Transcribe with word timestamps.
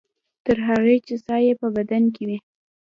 تر 0.45 0.57
هغې 0.67 0.95
چې 1.05 1.15
ساه 1.25 1.41
یې 1.45 1.53
په 1.61 1.67
بدن 1.75 2.03
کې 2.15 2.23
وي. 2.27 2.37